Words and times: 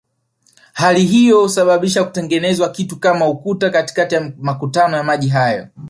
Hali 0.73 1.05
hiyo 1.05 1.41
husababisha 1.41 2.03
kutengenezwa 2.03 2.69
kitu 2.69 2.95
kama 2.99 3.27
ukuta 3.27 3.69
katikati 3.69 4.15
ya 4.15 4.31
makutano 4.41 4.97
ya 4.97 5.03
maji 5.03 5.27
hayo 5.29 5.67